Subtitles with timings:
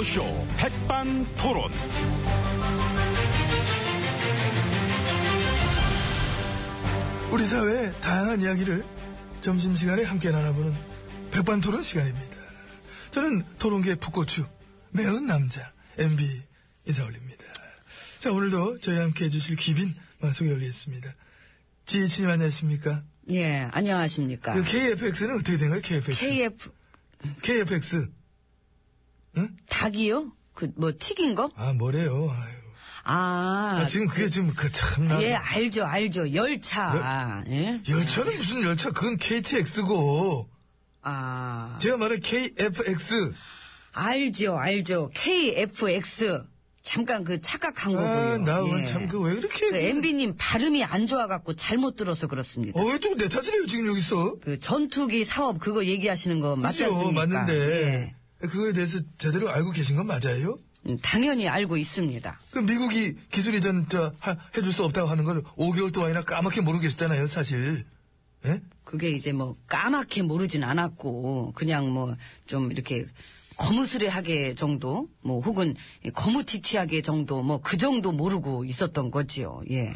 [0.00, 1.70] 라디오쇼 백반토론.
[7.30, 8.84] 우리 사회의 다양한 이야기를
[9.42, 10.74] 점심시간에 함께 나눠보는
[11.32, 12.36] 백반토론 시간입니다.
[13.10, 14.46] 저는 토론계 풋고추,
[14.90, 16.24] 매운 남자, MB
[16.86, 17.44] 인사 올립니다.
[18.18, 19.94] 자, 오늘도 저희와 함께 해주실 귀빈
[20.32, 21.14] 소개 올리겠습니다.
[21.86, 23.02] 지혜진님 안녕하십니까?
[23.32, 24.54] 예, 안녕하십니까.
[24.54, 26.20] 그 KFX는 어떻게 된 거예요, KFX?
[26.20, 26.70] KF,
[27.42, 28.19] KFX.
[29.68, 30.32] 닭이요?
[30.54, 31.50] 그, 뭐, 튀긴 거?
[31.56, 32.28] 아, 뭐래요.
[32.30, 32.60] 아유.
[33.04, 33.78] 아.
[33.82, 35.22] 아, 지금 그게 지금 그 참나.
[35.22, 36.32] 예, 알죠, 알죠.
[36.34, 37.42] 열차.
[37.48, 37.80] 예?
[37.88, 38.90] 열차는 무슨 열차?
[38.90, 40.48] 그건 KTX고.
[41.02, 41.78] 아.
[41.80, 43.32] 제가 말한 KFX.
[43.92, 45.10] 알죠, 알죠.
[45.14, 46.44] KFX.
[46.82, 48.08] 잠깐 그 착각한 거고요.
[48.08, 48.84] 아, 나 예.
[48.84, 49.70] 참, 그 왜 그렇게.
[49.70, 52.78] 그 MB님 발음이 안 좋아갖고 잘못 들어서 그렇습니다.
[52.80, 54.36] 어, 왜 또 내 탓을 해요, 지금 여기서?
[54.40, 57.26] 그 전투기 사업 그거 얘기하시는 거 맞지 않습니까?
[57.26, 57.54] 맞는데.
[57.54, 58.14] 예.
[58.40, 60.58] 그거에 대해서 제대로 알고 계신 건 맞아요?
[60.86, 62.40] 음, 당연히 알고 있습니다.
[62.50, 66.82] 그 미국이 기술 이전 저 하- 해줄 수 없다고 하는 걸 5개월 동안이나 까맣게 모르고
[66.82, 67.84] 계셨잖아요, 사실.
[68.46, 68.60] 예?
[68.84, 72.16] 그게 이제 뭐 까맣게 모르진 않았고 그냥 뭐
[72.46, 73.04] 좀 이렇게
[73.58, 75.74] 거무스레하게 정도 뭐 혹은
[76.14, 79.60] 거무튀튀하게 정도 뭐 그 정도 모르고 있었던 거지요.
[79.70, 79.92] 예.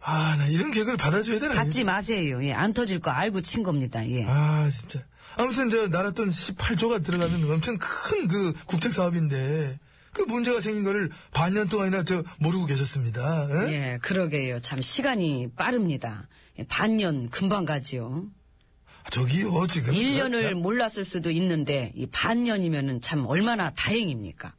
[0.00, 1.54] 아, 나 이런 개그를 받아줘야 되나?
[1.54, 2.44] 갖지 마세요.
[2.44, 2.52] 예.
[2.52, 4.08] 안 터질 거 알고 친 겁니다.
[4.08, 4.24] 예.
[4.28, 5.00] 아, 진짜.
[5.36, 9.78] 아무튼 저 나라 돈 18조가 들어가는 엄청 큰 그 국책 사업인데
[10.12, 13.48] 그 문제가 생긴 거를 반년 동안이나 저 모르고 계셨습니다.
[13.68, 13.72] 예?
[13.72, 14.60] 예, 그러게요.
[14.60, 16.28] 참 시간이 빠릅니다.
[16.58, 18.26] 예, 반년 금방 가지요.
[19.10, 19.92] 저기요, 지금.
[19.92, 24.54] 1년을 참- 몰랐을 수도 있는데 이 반년이면은 참 얼마나 다행입니까?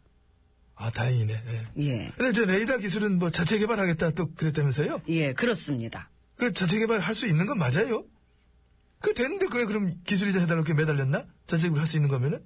[0.75, 1.33] 아, 다행이네.
[1.79, 1.83] 예.
[1.87, 2.11] 예.
[2.17, 5.01] 근데 저 레이더 기술은 뭐 자체 개발하겠다 또 그랬다면서요?
[5.07, 6.09] 예, 그렇습니다.
[6.35, 8.03] 그 자체 개발할 수 있는 건 맞아요?
[9.01, 11.25] 그 됐는데 그게 그럼 기술이자 해달라고 이렇게 매달렸나?
[11.47, 12.39] 자체 개발할 수 있는 거면은?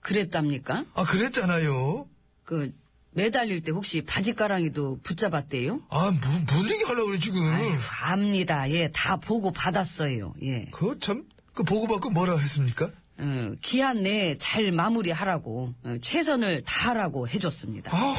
[0.00, 0.84] 그랬답니까?
[0.94, 2.08] 아, 그랬잖아요.
[2.44, 2.72] 그
[3.12, 5.82] 매달릴 때 혹시 바지가랑이도 붙잡았대요?
[5.88, 7.40] 아, 뭐, 뭔 얘기 하려고 그래, 지금.
[7.42, 7.70] 아유,
[8.02, 8.70] 압니다.
[8.70, 10.34] 예, 다 보고 받았어요.
[10.42, 10.66] 예.
[10.72, 12.90] 그거 참, 그 보고받고 뭐라 했습니까?
[13.16, 17.96] 어, 기한 내에 잘 마무리하라고 어, 최선을 다하라고 해줬습니다.
[17.96, 18.14] 아우,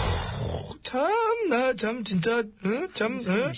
[0.82, 1.12] 참,
[1.50, 2.88] 나 참, 진짜, 어?
[2.94, 3.52] 참, 어?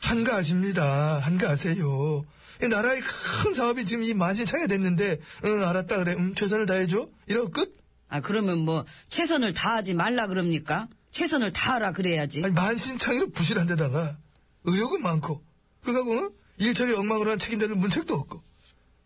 [0.00, 1.18] 한가하십니다.
[1.18, 2.24] 한가하세요.
[2.62, 6.14] 이 나라의 큰 사업이 지금 이 만신창이 됐는데, 응, 알았다, 그래.
[6.14, 7.08] 음, 최선을 다해줘.
[7.26, 7.76] 이러고 끝?
[8.08, 10.88] 아 그러면 뭐 최선을 다하지 말라 그럽니까?
[11.12, 12.42] 최선을 다하라 그래야지.
[12.44, 14.18] 아니, 만신창이로 부실한 데다가,
[14.64, 15.44] 의욕은 많고,
[15.82, 16.30] 그거하고, 어?
[16.58, 18.42] 일처리 엉망으로 한 책임자들 문책도 없고,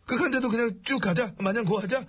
[0.07, 1.33] 그간데도 그냥 쭉 가자.
[1.39, 2.05] 마냥 고하자.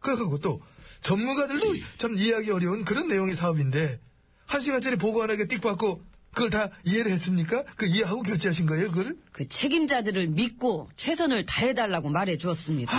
[0.00, 0.60] 그거하고 또,
[1.02, 4.00] 전문가들도 참 이해하기 어려운 그런 내용의 사업인데,
[4.46, 7.64] 한 시간짜리 보고 하나에 띡 받고, 그걸 다 이해를 했습니까?
[7.76, 9.16] 그 이해하고 결제하신 거예요, 그거를?
[9.32, 12.96] 그 책임자들을 믿고 최선을 다해달라고 말해 주었습니다.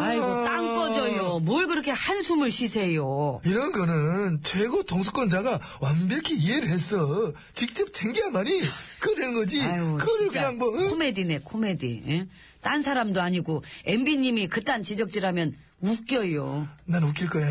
[0.00, 1.40] 아이고 땅 꺼져요.
[1.40, 3.40] 뭘 그렇게 한숨을 쉬세요.
[3.44, 7.32] 이런 거는 최고 통수권자가 완벽히 이해를 했어.
[7.54, 8.62] 직접 챙겨야만이
[9.00, 9.62] 그러는 거지.
[9.62, 10.88] 아유 그거를 그냥 뭐, 응?
[10.90, 12.02] 코미디네 코미디.
[12.08, 12.26] 예?
[12.62, 16.66] 딴 사람도 아니고 MB님이 그딴 지적질하면 웃겨요.
[16.86, 17.46] 난 웃길 거야.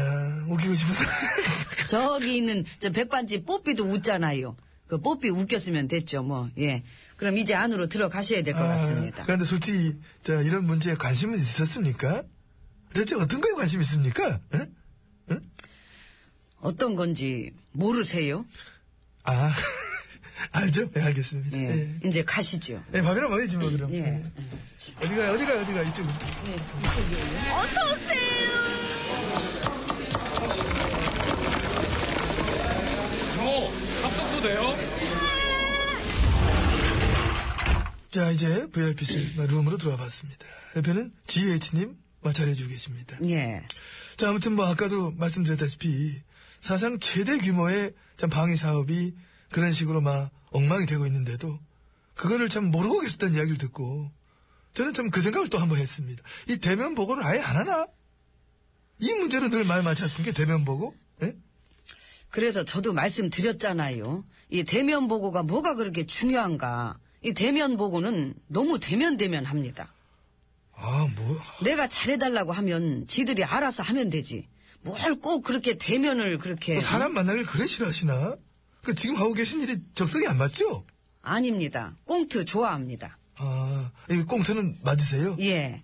[0.49, 1.03] 웃기고 싶어서.
[1.87, 4.55] 저기 있는 저 백반집 뽀삐도 웃잖아요.
[4.89, 6.49] 그 뽀삐 웃겼으면 됐죠, 뭐.
[6.57, 6.83] 예.
[7.15, 9.21] 그럼 이제 안으로 들어가셔야 될 것 같습니다.
[9.21, 12.23] 아, 그런데 솔직히, 저, 이런 문제에 관심은 있었습니까?
[12.93, 14.39] 대체 어떤 거에 관심 있습니까?
[14.55, 14.65] 응?
[16.61, 18.45] 어떤 건지 모르세요?
[19.23, 19.53] 아,
[20.51, 20.89] 알죠?
[20.91, 21.55] 네, 알겠습니다.
[21.57, 21.69] 예.
[21.69, 21.95] 예.
[22.07, 22.83] 이제 가시죠.
[22.95, 23.93] 예, 밥이나 먹어야지, 뭐, 그럼.
[23.93, 23.97] 예.
[23.99, 24.23] 예.
[25.05, 26.13] 어디가, 어디가, 어디가, 이쪽으로.
[26.47, 27.25] 예, 이쪽이요.
[27.49, 27.61] 뭐,
[34.39, 34.75] 합성도 돼요?
[38.11, 40.45] 자, 이제 VIP실 룸으로 들어와 봤습니다.
[40.75, 43.17] 옆에는 GH님 마찰해주고 계십니다.
[43.27, 43.61] 예.
[44.17, 46.21] 자, 아무튼 뭐 아까도 말씀드렸다시피
[46.61, 49.13] 사상 최대 규모의 참 방위 사업이
[49.51, 51.59] 그런 식으로 막 엉망이 되고 있는데도
[52.15, 54.11] 그거를 참 모르고 계셨다는 이야기를 듣고
[54.73, 56.21] 저는 참 그 생각을 또 한 번 했습니다.
[56.47, 57.87] 이 대면 보고를 아예 안 하나?
[58.99, 60.33] 이 문제로 늘 말 많지 않습니까?
[60.33, 60.93] 대면 보고?
[61.23, 61.33] 예?
[62.29, 64.23] 그래서 저도 말씀드렸잖아요.
[64.49, 66.97] 이 대면 보고가 뭐가 그렇게 중요한가.
[67.23, 69.93] 이 대면 보고는 너무 대면대면 합니다.
[70.73, 71.39] 아, 뭐.
[71.63, 74.47] 내가 잘해달라고 하면 지들이 알아서 하면 되지.
[74.81, 76.75] 뭘 꼭 그렇게 대면을 그렇게.
[76.75, 78.37] 그 사람 만나길 그래 싫어하시나?
[78.83, 80.85] 그 지금 하고 계신 일이 적성이 안 맞죠?
[81.21, 81.95] 아닙니다.
[82.05, 83.17] 꽁트 좋아합니다.
[83.35, 85.35] 아, 이 꽁트는 맞으세요?
[85.41, 85.83] 예.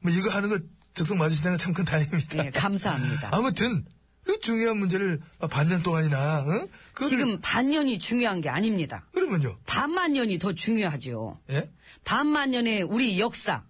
[0.00, 0.58] 뭐 이거 하는 거
[0.94, 2.46] 적성 맞으시다는 참큰 다행입니다.
[2.46, 3.30] 예, 감사합니다.
[3.32, 3.84] 아무튼
[4.26, 5.20] 그 중요한 문제를
[5.50, 6.68] 반년 동안이나 어?
[6.94, 9.06] 그거를- 지금 반년이 중요한 게 아닙니다.
[9.12, 9.56] 그러면요.
[9.66, 11.38] 반만 년이 더 중요하죠.
[11.50, 11.70] 예?
[12.04, 13.64] 반만 년의 우리 역사,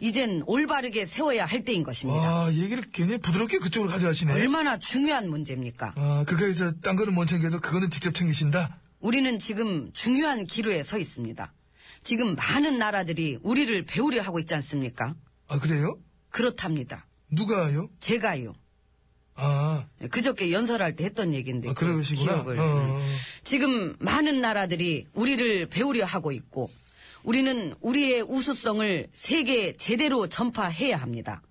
[0.00, 2.20] 이젠 올바르게 세워야 할 때인 것입니다.
[2.20, 4.32] 와, 얘기를 굉장히 부드럽게 그쪽으로 가져가시네.
[4.34, 5.94] 얼마나 중요한 문제입니까?
[5.96, 8.78] 아, 그까이서 딴 거는 못 챙겨도 그거는 직접 챙기신다?
[9.00, 11.52] 우리는 지금 중요한 기로에 서 있습니다.
[12.02, 15.14] 지금 많은 나라들이 우리를 배우려 하고 있지 않습니까?
[15.48, 15.98] 아, 그래요?
[16.30, 17.06] 그렇답니다.
[17.30, 17.88] 누가요?
[18.00, 18.54] 제가요.
[19.42, 21.70] 아, 그저께 연설할 때 했던 얘기인데.
[21.70, 22.02] 아, 그.
[22.02, 22.58] 기억을.
[22.58, 23.00] 어.
[23.42, 26.70] 지금 많은 나라들이 우리를 배우려 하고 있고,
[27.24, 31.42] 우리는 우리의 우수성을 세계에 제대로 전파해야 합니다.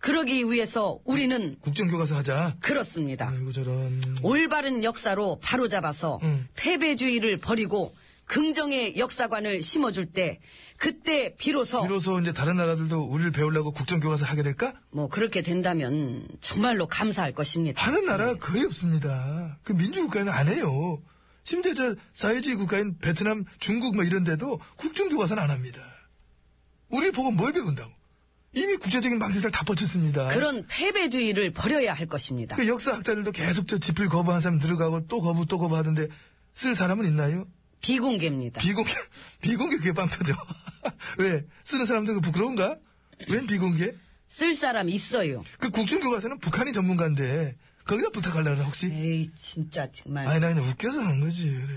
[0.00, 2.56] 그러기 위해서 우리는 국정교과서 하자.
[2.60, 3.28] 그렇습니다.
[3.30, 3.50] 아이고.
[4.22, 6.46] 올바른 역사로 바로잡아서 응.
[6.54, 7.92] 패배주의를 버리고
[8.26, 10.38] 긍정의 역사관을 심어줄 때
[10.78, 14.72] 그때 비로소 비로소 이제 다른 나라들도 우리를 배우려고 국정교과서 하게 될까?
[14.92, 17.82] 뭐 그렇게 된다면 정말로 감사할 것입니다.
[17.82, 19.58] 하는 나라가 거의 없습니다.
[19.64, 21.02] 그 민주국가에는 안 해요.
[21.42, 25.80] 심지어 저 사회주의 국가인 베트남, 중국 뭐 이런 데도 국정교과서는 안 합니다.
[26.90, 27.90] 우리 보고 뭘 배운다고?
[28.54, 30.28] 이미 국제적인 망신을 다 뻗쳤습니다.
[30.28, 32.56] 그런 패배주의를 버려야 할 것입니다.
[32.56, 36.06] 그 역사학자들도 계속 저 집필 거부한 사람 들어가고 또 거부 또 거부 하던데
[36.54, 37.46] 쓸 사람은 있나요?
[37.80, 38.60] 비공개입니다.
[38.60, 38.92] 비공개,
[39.40, 40.32] 비공개 그게 빵 터져.
[41.18, 41.44] 왜?
[41.64, 42.76] 쓰는 사람들 그 부끄러운가?
[43.28, 43.94] 웬 비공개?
[44.28, 45.42] 쓸 사람 있어요.
[45.58, 48.86] 그 국정교과서는 북한이 전문가인데 거기다 부탁하려나 혹시?
[48.92, 50.26] 에이 진짜 정말.
[50.28, 51.74] 아니 나 그냥 웃겨서 한 거지 그래.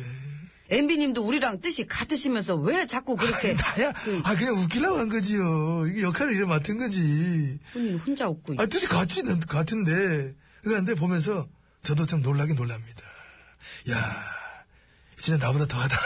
[0.70, 5.88] 엠비님도 우리랑 뜻이 같으시면서 왜 자꾸 그렇게 아니, 나야 그 아 그냥 웃기려고 한 거지요.
[5.88, 7.60] 이게 역할을 이래 맡은 거지.
[7.74, 10.34] 본인 혼자 웃고 아 뜻이 같이 같은데
[10.64, 11.48] 그런데 보면서
[11.84, 13.02] 저도 참 놀라긴 놀랍니다.
[13.92, 14.41] 야
[15.22, 16.02] 진짜 나보다 더하더라.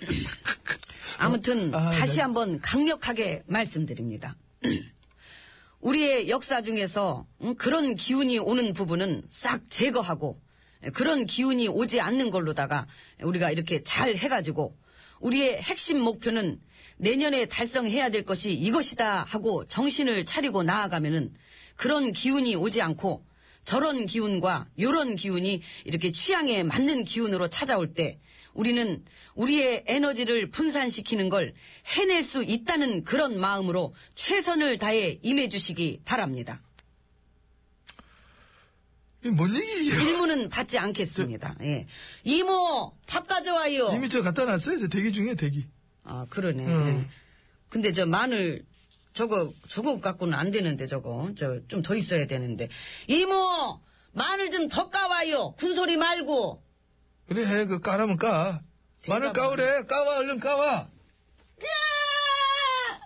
[1.18, 2.20] 아무튼 아, 다시 네.
[2.20, 4.36] 한번 강력하게 말씀드립니다.
[5.80, 10.38] 우리의 역사 중에서 음, 그런 기운이 오는 부분은 싹 제거하고
[10.92, 12.86] 그런 기운이 오지 않는 걸로다가
[13.22, 14.76] 우리가 이렇게 잘 해가지고
[15.20, 16.60] 우리의 핵심 목표는
[16.98, 21.32] 내년에 달성해야 될 것이 이것이다 하고 정신을 차리고 나아가면은
[21.76, 23.24] 그런 기운이 오지 않고
[23.64, 28.18] 저런 기운과 요런 기운이 이렇게 취향에 맞는 기운으로 찾아올 때
[28.64, 29.02] 우리는
[29.36, 31.54] 우리의 에너지를 분산시키는 걸
[31.96, 36.60] 해낼 수 있다는 그런 마음으로 최선을 다해 임해주시기 바랍니다.
[39.34, 39.94] 뭔 얘기예요?
[39.98, 41.56] 질문은 받지 않겠습니다.
[41.62, 41.86] 예.
[42.24, 43.92] 이모, 밥 가져와요.
[43.94, 44.78] 이미 저 갖다 놨어요.
[44.78, 45.66] 저 대기 중에 대기.
[46.04, 46.66] 아, 그러네.
[46.66, 46.86] 음.
[47.04, 47.10] 예.
[47.70, 48.64] 근데 저 마늘,
[49.14, 51.30] 저거, 저거 갖고는 안 되는데, 저거.
[51.36, 52.68] 저, 좀 더 있어야 되는데.
[53.08, 53.80] 이모!
[54.12, 55.54] 마늘 좀 더 까와요.
[55.58, 56.62] 군소리 말고.
[57.30, 57.64] 그래 해.
[57.64, 58.60] 그 까라면 까.
[59.08, 59.84] 마늘 까오래.
[59.84, 60.88] 까와 얼른 까와.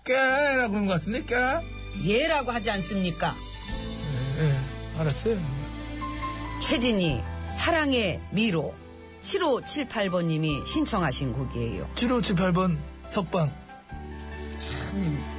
[0.06, 1.62] 까라 그런 것 같은데 까.
[2.03, 3.35] 얘라고 하지 않습니까?
[4.38, 5.38] 예, 알았어요.
[6.62, 8.75] 최진이, 사랑의 미로.
[9.21, 11.91] 7578번님이 신청하신 곡이에요.
[11.94, 12.79] 7578번
[13.09, 13.53] 석방.
[14.56, 15.33] 참.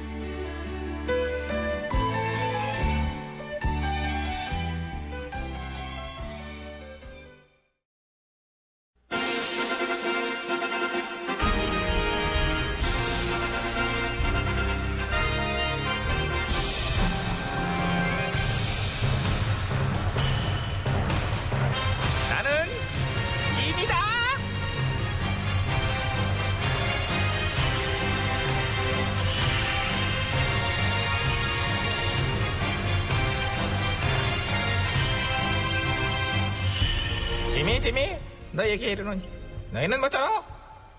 [37.86, 38.16] 짐이
[38.50, 39.24] 너에게 이르노니
[39.70, 40.42] 너희는 뭐처럼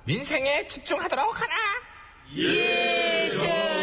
[0.06, 1.54] 민생에 집중하도록 하라.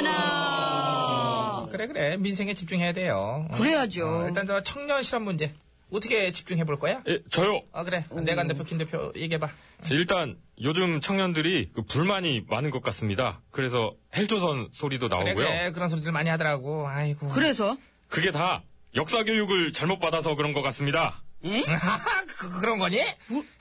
[0.00, 1.66] 예전아.
[1.70, 3.46] 그래 그래 민생에 집중해야 돼요.
[3.50, 3.54] 어.
[3.54, 4.06] 그래야죠.
[4.06, 5.52] 어, 일단 저 청년 실업 문제
[5.92, 7.02] 어떻게 집중해 볼 거야?
[7.06, 7.60] 예, 저요.
[7.72, 9.50] 아 그래 내간 대표 김 대표 얘기해 봐.
[9.90, 13.42] 일단 요즘 청년들이 그 불만이 많은 것 같습니다.
[13.50, 15.46] 그래서 헬조선 소리도 그래 나오고요.
[15.46, 16.88] 그래 그런 소리들 많이 하더라고.
[16.88, 17.28] 아이고.
[17.28, 17.76] 그래서?
[18.08, 18.62] 그게 다
[18.96, 21.23] 역사 교육을 잘못 받아서 그런 것 같습니다.
[21.44, 21.62] 에?
[22.38, 22.98] 그, 그런 거니?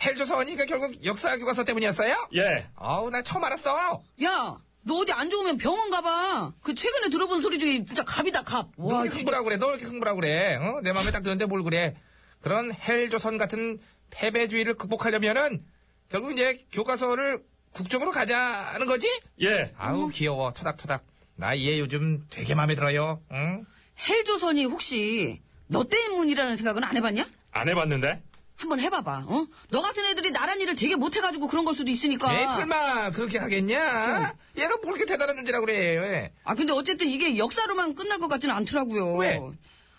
[0.04, 2.30] 헬조선이 그 결국 역사 교과서 때문이었어요?
[2.36, 2.68] 예.
[2.76, 4.02] 아우 나 처음 알았어.
[4.24, 6.54] 야, 너 어디 안 좋으면 병원 가봐.
[6.62, 8.70] 그 최근에 들어본 소리 중에 진짜 갑이다, 갑.
[8.78, 9.58] 너 와, 이렇게 흥분하고 그래?
[9.58, 10.56] 너 이렇게 흥분하고 그래?
[10.56, 10.80] 어?
[10.82, 11.96] 내 마음에 딱 드는데 뭘 그래?
[12.42, 13.80] 그런 헬조선 같은
[14.12, 15.66] 패배주의를 극복하려면은
[16.10, 19.08] 결국 이제 교과서를 국정으로 가자는 거지?
[19.42, 19.74] 예.
[19.78, 21.04] 아우 귀여워 토닥토닥.
[21.36, 23.20] 나 얘 요즘 되게 마음에 들어요.
[23.32, 23.66] 응?
[24.08, 27.26] 헬조선이 혹시 너 때문이라는 생각은 안 해봤냐?
[27.54, 28.22] 안 해봤는데?
[28.58, 29.48] 한번 해봐봐, 어?
[29.70, 32.34] 너 같은 애들이 나란 일을 되게 못해가지고 그런 걸 수도 있으니까.
[32.34, 34.36] 에 설마 그렇게 하겠냐?
[34.58, 35.98] 얘가 뭘 이렇게 대단한 존재라고 그래?
[35.98, 36.34] 왜?
[36.44, 39.16] 아, 근데 어쨌든 이게 역사로만 끝날 것 같지는 않더라고요.
[39.16, 39.42] 왜?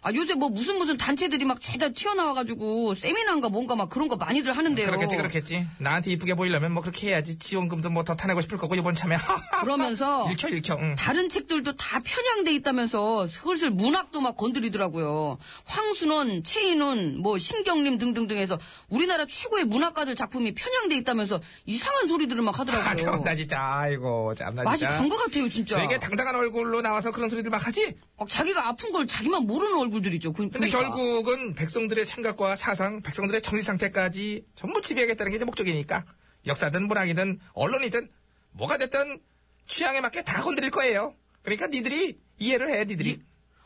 [0.04, 4.54] 아, 요새 뭐 무슨 무슨 단체들이 막 죄다 튀어나와가지고 세미나인가 뭔가 막 그런 거 많이들
[4.54, 4.86] 하는데요.
[4.86, 5.66] 그렇겠지, 그렇겠지.
[5.78, 7.36] 나한테 이쁘게 보이려면 뭐 그렇게 해야지.
[7.38, 9.16] 지원금도 뭐 더 타내고 싶을 거고, 이번 참에.
[9.62, 10.74] 그러면서 읽혀, 읽혀.
[10.78, 10.94] 응.
[10.98, 15.38] 다른 책들도 다 편향돼 있다면서 슬슬 문학도 막 건드리더라고요.
[15.64, 18.58] 황순원, 최인원, 뭐 신경림 등등등 해서
[18.90, 22.96] 우리나라 최고의 문학가들 작품이 편향돼 있다면서 이상한 소리들을 막 아, 하더라고요.
[22.96, 23.58] 참나, 진짜.
[23.58, 24.98] 아이고, 참나, 맛이 진짜.
[24.98, 25.76] 간것 같아요, 진짜.
[25.78, 27.94] 되게 당당한 얼굴로 나와서 그런 소리들 막 하지?
[28.16, 30.32] 막 자기가 아픈 걸 자기만 모르는 얼굴들이죠.
[30.32, 30.78] 그- 근데 보니까.
[30.80, 36.04] 결국은 백성들의 생각과 사상, 백성들의 정신 상태까지 전부 지배하겠다는 게 이제 목적이니까.
[36.46, 38.08] 역사든 문학이든 언론이든
[38.52, 39.20] 뭐가 됐든
[39.66, 41.14] 취향에 맞게 다 건드릴 거예요.
[41.42, 43.20] 그러니까 니들이 이해를 해, 니들이.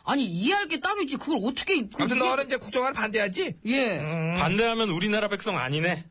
[0.04, 1.16] 아니 이해할 게 따로 있지.
[1.16, 3.56] 그걸 어떻게 그 아무튼 이게- 너는 이제 국정화를 반대하지?
[3.66, 4.36] 예 음.
[4.38, 6.06] 반대하면 우리나라 백성 아니네.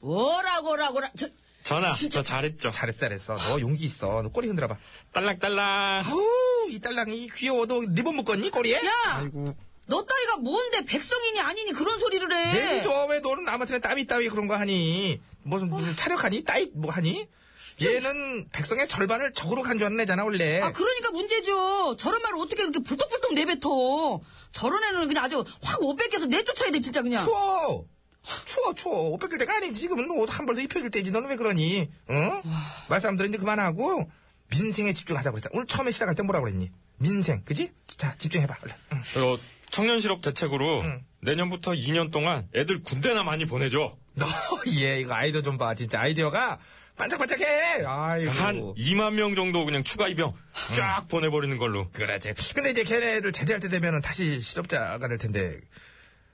[0.00, 1.28] 뭐라고라고라 저
[1.64, 2.70] 전하, 저 잘했죠.
[2.70, 3.36] 잘했어, 잘했어.
[3.36, 4.20] 너 용기 있어.
[4.22, 4.76] 너 꼬리 흔들어봐.
[5.12, 6.04] 딸랑딸랑.
[6.06, 8.76] 아우, 이 딸랑이 귀여워도 리본 묶었니, 꼬리에?
[8.76, 8.90] 야!
[9.14, 9.56] 아이고.
[9.86, 12.52] 너 따위가 뭔데 백성이니 아니니 그런 소리를 해.
[12.76, 15.20] 내도 왜 너는 아무튼 따위 따위 그런 거 하니?
[15.42, 16.44] 무슨, 무슨 차력하니?
[16.44, 17.28] 따위 뭐 하니?
[17.82, 20.60] 얘는 백성의 절반을 적으로 간주하는 애잖아, 원래.
[20.60, 21.96] 아 그러니까 문제죠.
[21.96, 24.20] 저런 말을 어떻게 그렇게 불떡불떡 내뱉어.
[24.52, 27.24] 저런 애는 그냥 아주 확 옷 뺏겨서 내쫓아야 돼 진짜 그냥.
[27.24, 27.86] 추워!
[28.46, 29.10] 추워, 추워.
[29.10, 29.80] 옷 뺏길 때가 아니지.
[29.80, 31.10] 지금은 옷 한 벌 더 입혀줄 때지.
[31.10, 31.88] 너는 왜 그러니?
[32.10, 32.42] 응?
[32.88, 34.10] 말싸움들은 이제 그만하고,
[34.50, 35.50] 민생에 집중하자고 그랬잖아.
[35.54, 36.70] 오늘 처음에 시작할 때 뭐라고 그랬니?
[36.98, 37.72] 민생, 그지?
[37.96, 38.74] 자, 집중해봐, 얼른.
[38.92, 39.22] 응.
[39.22, 39.38] 어,
[39.70, 41.04] 청년 실업 대책으로 응.
[41.20, 43.96] 내년부터 2년 동안 애들 군대나 많이 보내줘.
[44.14, 44.26] 너,
[44.80, 45.74] 얘, 이거 아이디어 좀 봐.
[45.74, 46.58] 진짜 아이디어가
[46.96, 47.84] 반짝반짝해.
[47.84, 48.30] 아이고.
[48.30, 50.74] 한 2만 명 정도 그냥 추가 입영 음.
[50.76, 51.90] 쫙 보내버리는 걸로.
[51.90, 52.32] 그렇지.
[52.54, 55.58] 근데 이제 걔네들 제대할 때 되면은 다시 실업자가 될 텐데.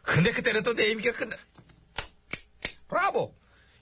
[0.02, 1.36] 근데 그때는 또내 임기가 끝나.
[2.90, 3.32] 브라보!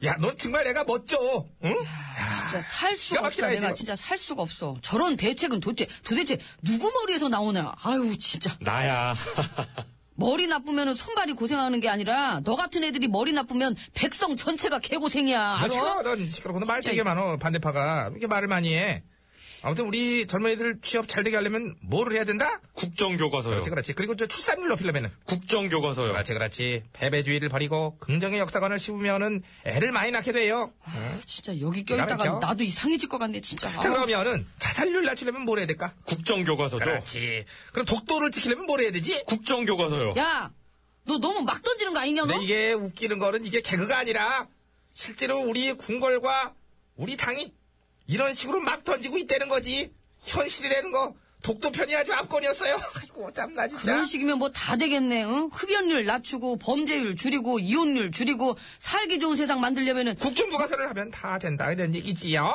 [0.05, 1.45] 야, 넌 정말 내가 멋져.
[1.65, 1.75] 응?
[1.75, 3.49] 진짜 살 수가 없어.
[3.49, 3.75] 내가 이거.
[3.75, 4.77] 진짜 살 수가 없어.
[4.81, 7.73] 저런 대책은 도대체 도대체 누구 머리에서 나오냐.
[7.83, 8.57] 아유 진짜.
[8.61, 9.17] 나야.
[10.15, 15.39] 머리 나쁘면 손발이 고생하는 게 아니라 너 같은 애들이 머리 나쁘면 백성 전체가 개고생이야.
[15.39, 15.69] 너 알아?
[15.69, 16.03] 싫어.
[16.03, 17.37] 넌 시끄럽고 너말 진짜 되게 많어.
[17.37, 18.09] 반대파가.
[18.11, 19.03] 이렇게 말을 많이 해.
[19.63, 22.61] 아무튼 우리 젊은이들 취업 잘 되게 하려면 뭐를 해야 된다?
[22.75, 23.55] 국정교과서요.
[23.55, 23.93] 그렇지, 그렇지.
[23.95, 25.11] 그리고 저 출산율 높이려면은.
[25.25, 26.09] 국정교과서요.
[26.13, 26.85] 그렇지, 그렇지.
[26.93, 30.73] 패배주의를 버리고 긍정의 역사관을 씹으면은 애를 많이 낳게 돼요.
[31.27, 32.39] 진짜 여기 껴있다가.
[32.39, 33.71] 나도 이상해질 것 같네 진짜.
[33.71, 33.81] 자.
[33.81, 35.93] 그러면은 자살률 낮추려면 뭘 해야 될까?
[36.05, 36.85] 국정교과서죠.
[36.85, 37.45] 그렇지.
[37.73, 39.25] 그럼 독도를 지키려면 뭘 해야 되지?
[39.27, 40.15] 국정교과서요.
[40.19, 40.53] 야,
[41.05, 42.29] 너 너무 막 던지는 거 아니냐 너?
[42.29, 44.47] 근데 이게 웃기는 거는 이게 개그가 아니라
[44.95, 46.55] 실제로 우리 궁궐과
[46.97, 47.53] 우리 당이
[48.09, 49.93] 이런 식으로 막 던지고 있다는 거지.
[50.23, 52.77] 현실이라는 거 독도 편이 아주 압권이었어요.
[53.01, 53.85] 아이고 짬나 진짜.
[53.85, 55.25] 그런 식이면 뭐 다 되겠네.
[55.25, 55.49] 응?
[55.53, 61.95] 흡연율 낮추고 범죄율 줄이고 이혼율 줄이고 살기 좋은 세상 만들려면은 국정교과서를 하면 다 된다 이런
[61.95, 62.53] 얘기지요.